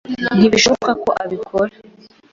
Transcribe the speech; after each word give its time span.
Ntibishoboka 0.37 0.91
ko 1.03 1.09
abikora. 1.23 1.73